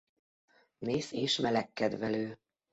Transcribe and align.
Mész- 0.77 1.11
és 1.11 1.37
melegkedvelő. 1.37 2.37